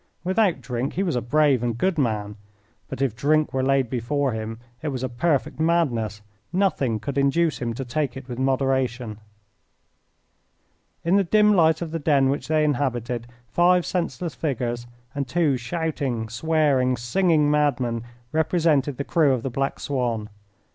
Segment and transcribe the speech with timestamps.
[0.23, 2.35] Without drink he was a brave and good man.
[2.89, 7.59] But if drink were laid before him it was a perfect madness nothing could induce
[7.59, 9.19] him to take it with moderation.
[11.05, 15.55] In the dim light of the den which they inhabited, five senseless figures and two
[15.55, 20.31] shouting, swearing, singing madmen represented the crew of the Black Swan.